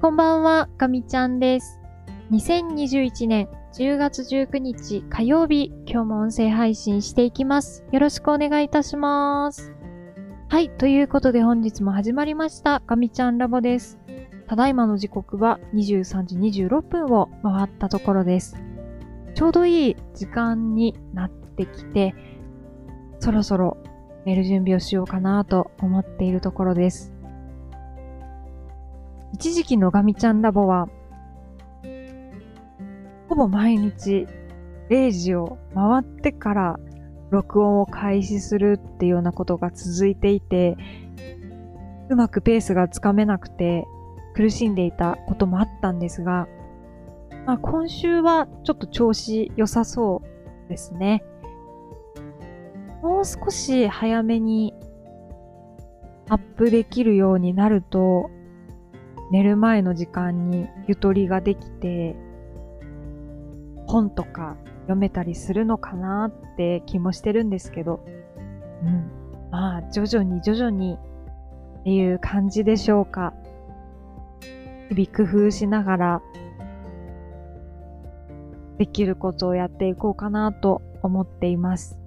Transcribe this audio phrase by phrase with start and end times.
[0.00, 1.78] こんばんは、かみちゃんです。
[2.30, 7.84] 2021年10月19日火曜日、今日も音声配信していきます。
[7.92, 9.74] よろしくお願いいたします。
[10.48, 13.98] はい、ということで本日も始まりました、かみちゃんラボです。
[14.48, 18.56] ただいまの時刻は23時26分を回ったところです。
[19.34, 22.14] ちょうどいい時間になってきて、
[23.18, 23.76] そろそろ
[24.24, 27.12] 寝る準備をしようかなと思っているところです。
[29.32, 30.88] 一時期のガミちゃんラボは、
[33.28, 34.26] ほぼ毎日
[34.88, 36.80] 0時を回ってから
[37.30, 40.76] 録音を開始するっていうようなことが続いていて、
[42.08, 43.86] うまくペースがつかめなくて
[44.34, 46.48] 苦しんでいたこともあったんですが、
[47.46, 50.22] まあ、今週はちょっと調子良さそ
[50.66, 51.22] うですね。
[53.02, 54.74] もう少し早めに
[56.28, 58.30] アップできるようになると、
[59.30, 62.16] 寝る前の時間にゆとりができて、
[63.86, 68.04] 本とか読めたりするのかなって気もしてるんですけど、
[68.82, 69.10] うん。
[69.50, 70.96] まあ、徐々に徐々に
[71.80, 73.34] っていう感じでしょうか。
[74.90, 76.22] 日々工夫しながら、
[78.78, 81.98] できることをやっていこうかなと思っています。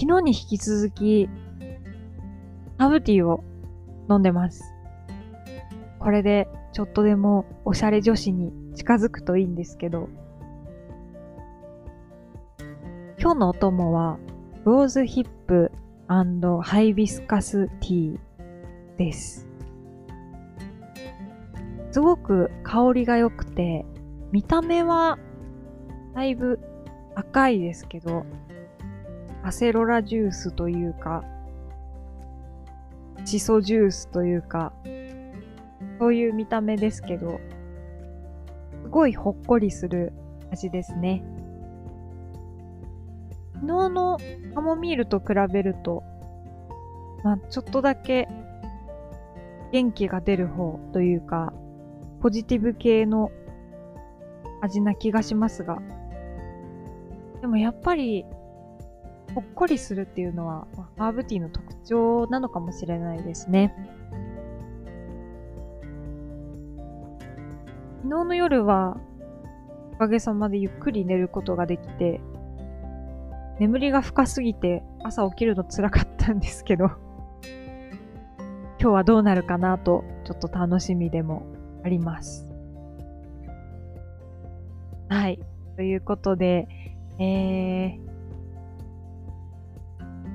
[0.00, 1.28] 昨日に引き続き、
[2.78, 3.42] ハーブティーを
[4.08, 4.72] 飲んでます。
[5.98, 10.08] これでちょっとでもおしゃれ女子に近づくといいんですけど、
[13.20, 14.18] 今日のお供は、
[14.64, 15.72] ローズヒップ
[16.06, 18.18] ハイビスカスティー
[18.96, 19.48] です。
[21.90, 23.84] すごく香りが良くて、
[24.30, 25.18] 見た目は
[26.14, 26.60] だいぶ
[27.16, 28.24] 赤いですけど、
[29.42, 31.24] アセロラジュースというか、
[33.28, 34.72] シソジュースというか、
[35.98, 37.40] そういう見た目ですけど、
[38.84, 40.14] すごいほっこりする
[40.50, 41.22] 味ですね。
[43.56, 44.18] 昨日の
[44.54, 46.02] カモミールと比べると、
[47.22, 48.28] まあ、ちょっとだけ
[49.72, 51.52] 元気が出る方というか、
[52.22, 53.30] ポジティブ系の
[54.62, 55.82] 味な気がしますが、
[57.42, 58.24] でもやっぱり、
[59.38, 63.72] ほっこりするっていうのは、あハーブティーの特徴なのかもしれないですね。
[68.02, 68.96] 昨日の夜は、
[69.92, 72.20] おかげさまでゆっくり寝ることができて、
[73.60, 76.86] 眠りが深すぎて朝起きるの辛かったんですけど、
[78.80, 81.46] 今日はどうなるかなと、ちょっと楽しみでも
[81.84, 82.44] あります。
[85.08, 85.38] はい。
[85.76, 86.66] ということで、
[87.20, 88.07] えー、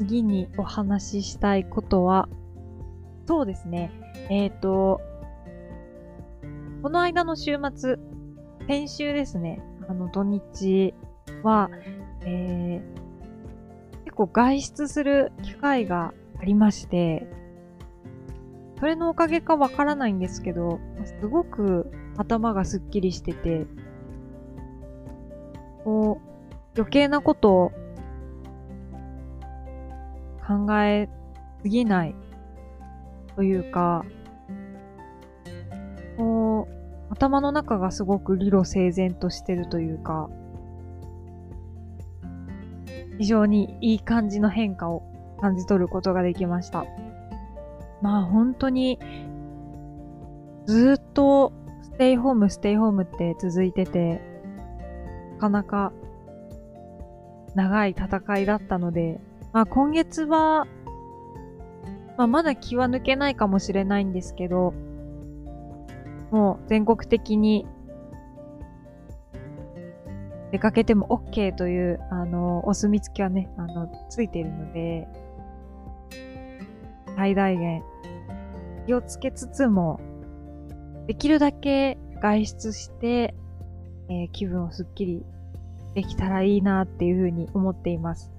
[0.06, 2.28] 次にお話ししたいことは、
[3.25, 3.91] そうですね。
[4.30, 5.00] えっ、ー、と、
[6.81, 7.97] この間の週末、
[8.68, 10.94] 先週ですね、あの土日
[11.42, 11.69] は、
[12.22, 17.25] えー、結構外出する機会がありまして、
[18.80, 20.80] それのおかげかわからないんですけど、
[21.22, 23.66] すごく頭がすっきりしてて、
[25.86, 27.72] こう、余計なことを
[30.53, 31.09] 考え
[31.62, 32.16] すぎない
[33.36, 34.06] というか、
[36.18, 40.30] こう、頭の中がすごく理路整然としてるというか、
[43.18, 45.03] 非常にいい感じの変化を
[45.40, 46.86] 感じ取ることができました。
[48.02, 49.00] まあ本当に、
[50.66, 54.22] ずっとステイホーム、ステイホームって続いてて、
[55.36, 55.94] なかなか
[57.56, 59.19] 長い戦いだったので、
[59.53, 60.68] まあ今月は、
[62.18, 64.74] まあまだ気は抜けないかもしれないんですけど、
[66.31, 67.68] もう全国的に
[70.52, 75.07] 出かけても OK という、あの、お墨付きはね、あの、ついているので、
[77.16, 77.83] 最大限
[78.88, 80.00] 気をつけつつも、
[81.07, 83.36] できるだけ外出して、
[84.10, 85.25] えー、気分をすっきり
[85.94, 88.31] できたらいいなっていうふうに思っています。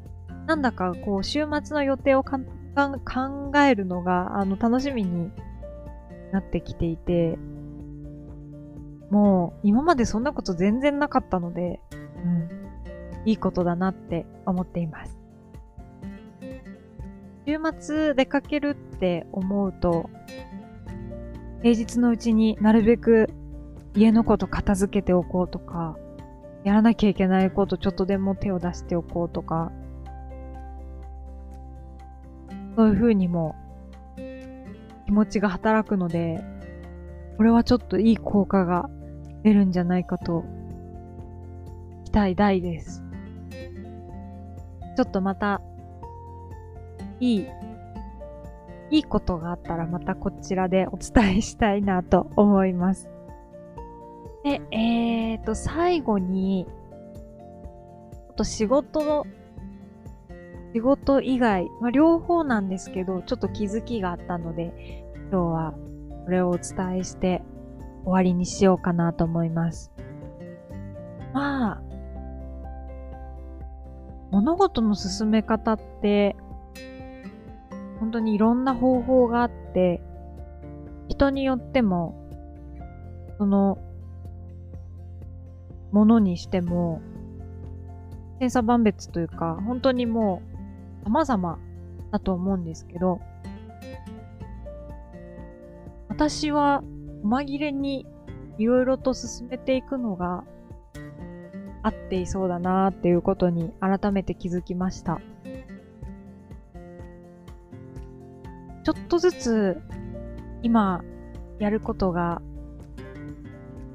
[0.47, 2.39] なんだかこう、週末の予定をか
[2.75, 5.31] か考えるのが、あの、楽しみに
[6.33, 7.39] なってきていて、
[9.11, 11.81] もう、今までそんなこと全然なかったので、
[12.25, 15.17] うん、いいことだなって思っています。
[17.47, 20.11] 週末出かけるって思うと、
[21.63, 23.29] 平日のうちになるべく
[23.95, 25.97] 家のこと片付けておこうとか、
[26.65, 29.73] やらなきゃいけないことちょっとでも手を出しておこうとか、
[32.77, 33.55] そういう風にも
[35.07, 36.43] 気持ちが働くので、
[37.37, 38.89] これはちょっといい効果が
[39.43, 40.45] 出るんじゃないかと
[42.05, 43.03] 期待大です。
[44.97, 45.61] ちょっとまた、
[47.21, 47.47] いい、
[48.91, 53.09] いいことがあったらまたこちらでお伝えしたいなと思います。
[54.45, 59.27] で、えーと、最後に、ちょっと仕事の、
[60.75, 65.75] 仕事以外、まあ、両方なんですけど、ちょっと気づきがあったので、今日は
[66.25, 67.43] これをお伝えして
[68.03, 69.93] 終わりにしようかなと思います。
[71.33, 71.83] まあ、
[74.33, 76.35] 物事の進め方って、
[78.01, 80.03] 本当にいろんな方法があって、
[81.07, 82.29] 人によっても、
[83.39, 83.79] その、
[85.93, 87.01] ものにしても、
[88.41, 90.54] 千差万別というか、本当にもう
[91.05, 91.59] 様々
[92.11, 93.21] だと思うんですけど、
[96.09, 96.83] 私は
[97.25, 98.07] 紛れに
[98.59, 100.45] いろいろと進めていくのが
[101.83, 105.21] 合っていそうだなっていうことに改めて気づきました。
[108.85, 109.81] ちょっとずつ
[110.63, 111.03] 今
[111.59, 112.43] やることが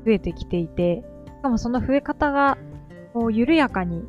[0.06, 1.04] 増えてきていて、
[1.38, 2.58] しかもその増え方が
[3.14, 4.04] こう緩やかに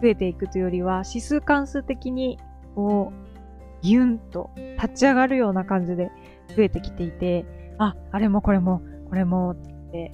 [0.00, 2.38] 増えていくというよりは指数関数的に
[2.74, 4.50] こうギュンと
[4.80, 6.10] 立ち上がるような感じで
[6.56, 7.44] 増えてきていて、
[7.78, 9.56] あ、あれもこれもこれもっ
[9.90, 10.12] て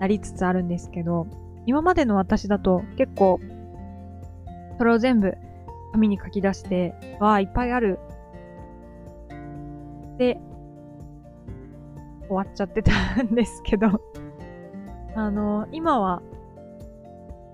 [0.00, 1.26] なりつつあるんですけど、
[1.66, 3.40] 今までの私だと結構、
[4.78, 5.34] それを全部
[5.92, 7.98] 紙に書き出して、わあ、いっぱいある。
[10.18, 10.38] で、
[12.28, 13.86] 終わっちゃってたんですけど
[15.14, 16.22] あの、今は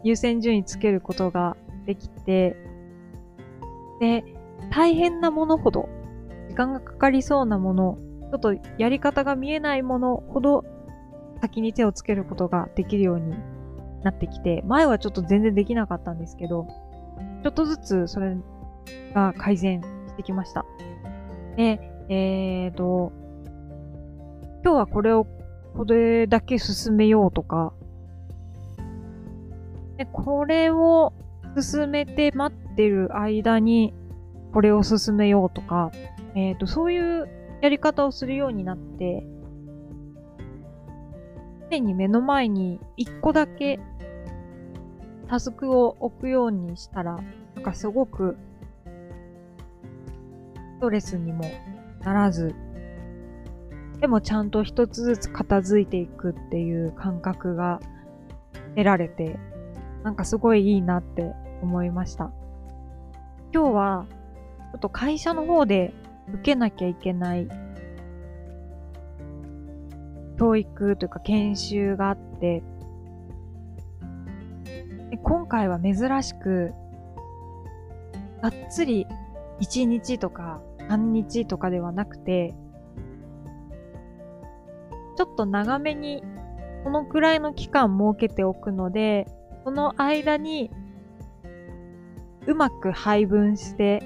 [0.02, 2.56] 優先順位つけることができて、
[4.00, 4.24] で、
[4.70, 5.88] 大変なものほど、
[6.48, 7.98] 時間がかかりそうなもの、
[8.30, 10.64] ちょっとやり方が見えないものほど
[11.40, 13.34] 先に手をつけることができるように
[14.02, 16.66] なってきて、前はちょっと全然できなかったんですけど、
[17.42, 18.36] ちょっとずつそれ
[19.14, 20.64] が改善してきました。
[21.56, 23.12] で、えーと、
[24.64, 25.26] 今日はこれを
[25.76, 27.72] これだけ進めようとか、
[29.96, 31.12] でこれを
[31.60, 33.94] 進めて待ってる間に
[34.52, 35.90] これを進めようとか、
[36.34, 37.28] えっ、ー、と、そういう
[37.60, 39.24] やり方をするようになって、
[41.70, 43.80] 常に目の前に一個だけ
[45.28, 47.18] タスクを置くようにしたら、
[47.54, 48.36] なんかすごく
[50.76, 51.44] ストレスにも
[52.00, 52.54] ならず、
[54.00, 57.80] でもちゃんと一つずつ片付いていくっていう感覚が
[58.74, 59.38] 得られて、
[60.02, 61.32] なんかすごいいいなって
[61.62, 62.30] 思いました。
[63.54, 64.06] 今日は、
[64.72, 65.92] ちょっと会社の方で
[66.32, 67.48] 受けなきゃいけない
[70.38, 72.62] 教育というか研修があって、
[75.10, 76.72] で今回は珍しく、
[78.40, 79.06] がっつり
[79.60, 82.54] 1日とか半日とかではなくて、
[85.16, 86.24] ちょっと長めに
[86.82, 89.28] このくらいの期間設けておくので、
[89.64, 90.70] その間に
[92.46, 94.02] うまく配分して、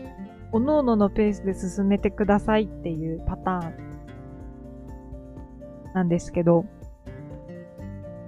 [0.53, 3.75] 各々のペースで進めてくださいっていうパターン
[5.94, 6.67] なんですけど、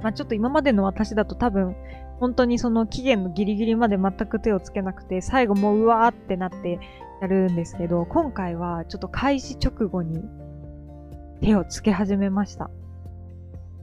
[0.03, 1.77] まあちょっと今までの私だと多分、
[2.19, 6.81] 本当にその期限のギリギリまで全く手をつけなくて、最後もううわーってなって
[7.21, 10.25] やるんですけど、今回はちょっと開始直後に
[11.41, 12.71] 手をつけ始めました。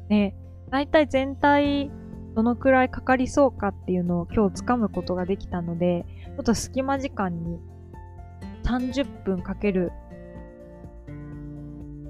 [0.10, 0.36] ね、
[0.70, 1.92] 大体全体
[2.36, 7.60] どのくらいかかりそうかっていうのを今日掴むことができたので、ちょっと隙間時間に
[8.63, 9.94] 30分かける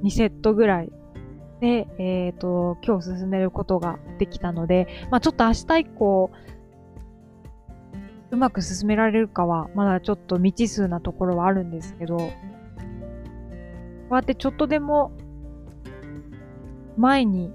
[0.03, 0.91] 2セットぐらい
[1.61, 6.31] で、えっ、ー、と、今日進めることができたので、まあちょっと明日以降、
[8.31, 12.31] うまく進められるかは、まだちょっと未知数なところはあるんですけど、こ
[14.11, 15.11] うやってちょっとでも
[16.97, 17.51] 前に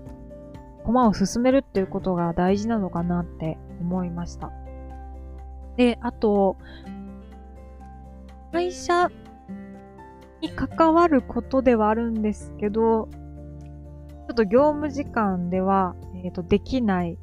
[0.84, 4.50] 駒を進めるっていうことが大事なのかなって思いました。
[5.76, 6.56] で、あと、
[8.52, 9.10] 会社
[10.40, 15.94] に関わることではあるんですけど、ちょっと業務時間では、
[16.24, 17.18] えっ、ー、と、できない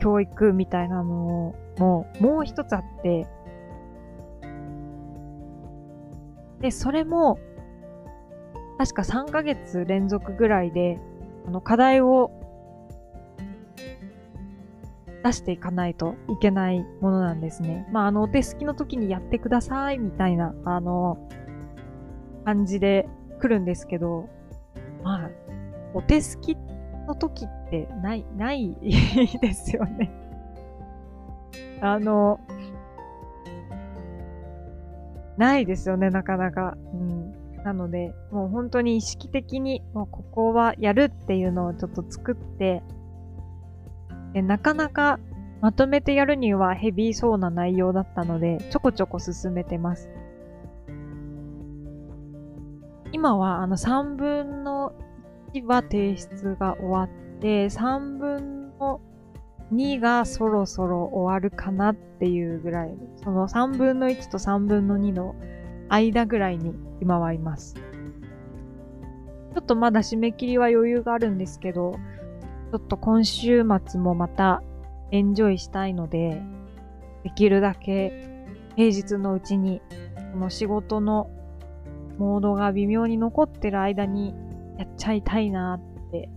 [0.00, 1.56] 教育みたいなのも、
[2.20, 3.26] もう一つあって、
[6.60, 7.38] で、それも、
[8.78, 10.98] 確か3ヶ月連続ぐらいで、
[11.46, 12.30] あの、課題を
[15.22, 17.86] 出していかないといけないものなんですね。
[17.92, 21.28] まあ、あの、お手すきの時にやってくださいみたいな、あの、
[22.44, 23.08] 感じで
[23.40, 24.28] 来るんですけど、
[25.02, 25.30] まあ、
[25.94, 26.56] お手すき
[27.06, 28.76] の時ってない、ない
[29.40, 30.10] ですよね。
[31.80, 32.40] あの、
[35.36, 36.76] ないですよね、なかなか。
[36.94, 37.21] うん。
[37.64, 42.82] なので、もう本当に意識的に、もうここはやるっていうのをちょっと作って、
[44.32, 45.20] でなかなか
[45.60, 50.10] まとめてやるにはヘビーそうな内容だったので、ちょこちょこ進めてます。
[53.12, 54.92] 今はあの3分の
[55.54, 57.08] 1は提出が終わっ
[57.40, 59.00] て、3分の
[59.72, 62.90] 2がそろそろ終わるかなっていうぐらい、
[63.22, 65.36] その3分の1と3分の2の
[65.88, 67.74] 間ぐらいに今はいます。
[67.74, 71.92] ちょっとまだ締め切りは余裕があるんですけど、
[72.70, 74.62] ちょっと今週末もまた
[75.10, 76.42] エンジョイしたいので、
[77.22, 78.46] できるだけ
[78.76, 79.82] 平日のうちに、
[80.32, 81.30] この仕事の
[82.18, 84.34] モードが微妙に残ってる間に
[84.78, 86.30] やっちゃいたいなって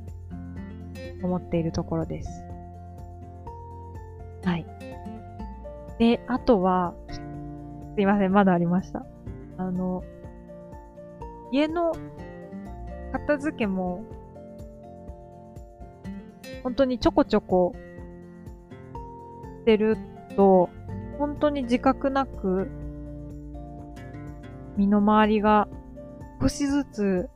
[1.24, 2.44] 思っているところです。
[4.44, 4.66] はい。
[5.98, 9.06] で、あとは、すいません、まだありました。
[9.58, 10.04] あの、
[11.52, 11.94] 家の
[13.12, 14.04] 片付けも、
[16.64, 17.74] 本当にちょこちょこ
[19.62, 19.98] してる
[20.36, 20.70] と、
[21.18, 22.70] 本当に自覚なく、
[24.78, 25.68] 身の回りが
[26.42, 27.30] 少しずつ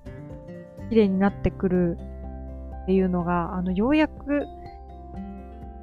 [0.90, 1.98] 綺麗になってくる
[2.84, 4.46] っていうのが、あの、ようやく、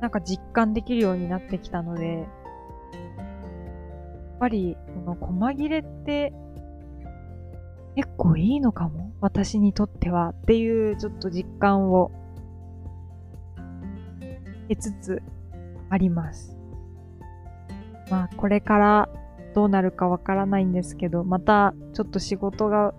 [0.00, 2.26] なんか実感できるようになってきたので、やっ
[4.38, 6.34] ぱり、の細切れって
[7.94, 9.12] 結構いいのかも？
[9.20, 12.10] 私にとってはっていうちょっと実感を
[14.68, 15.22] 得つつ
[15.88, 16.58] あります。
[18.10, 19.08] まあこれから
[19.54, 22.92] どうなるかわからないんですけど、またちょっと仕事が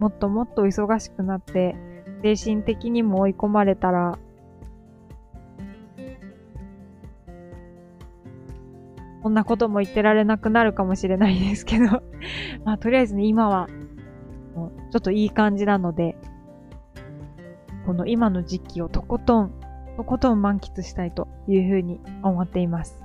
[0.00, 1.76] もっともっと忙しくなって、
[2.22, 4.18] 精神的にも追い込まれたら、
[9.24, 11.84] こんなことも言ってられなくなるかもしれないですけど
[12.66, 13.68] まあとりあえずね、今は
[14.90, 16.14] ちょっといい感じなので、
[17.86, 19.52] この今の時期をとことん、
[19.96, 23.02] とことん満喫したいというふうに思っています。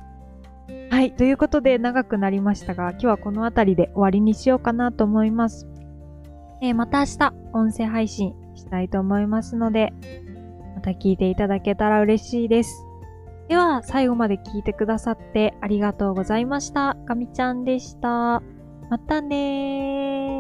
[0.89, 1.13] はい。
[1.13, 5.69] ということで長くなりましたが、今日はこの辺りで終わりにしようかなと思います。
[6.61, 9.93] えー、また明日、音声配信したいと思いますので、
[10.75, 12.88] また聞いていただけたら嬉しいです。
[13.49, 16.95] では、最後まで聞いてくださってありがとうございました。
[17.07, 18.43] かみちゃんでした。
[18.89, 20.38] またねー。